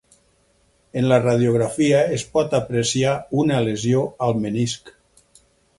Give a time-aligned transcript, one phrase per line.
[1.01, 3.15] En la radiografia es pot apreciar
[3.45, 4.95] una lesió al menisc.